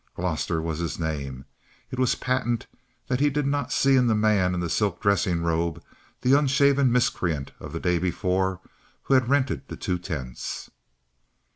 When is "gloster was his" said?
0.15-0.97